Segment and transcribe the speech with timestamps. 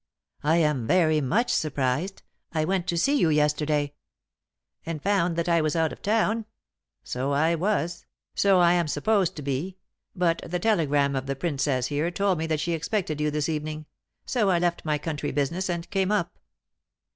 [0.43, 2.23] "I am very much surprised.
[2.53, 3.93] I went to see you yesterday"
[4.87, 6.45] "And found that I was out of town.
[7.03, 9.77] So I was, so I am supposed to be,
[10.15, 13.85] but the telegram of the Princess here told me that she expected you this evening,
[14.25, 16.39] so I left my country business and came up."